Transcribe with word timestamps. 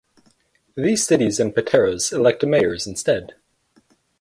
These 0.75 1.05
cities 1.05 1.39
and 1.39 1.53
Pateros 1.53 2.11
elect 2.11 2.43
mayors 2.43 2.87
instead. 2.87 3.35